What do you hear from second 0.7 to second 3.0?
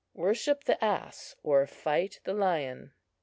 ass, or fight the lion.